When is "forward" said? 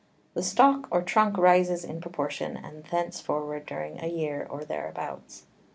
3.21-3.67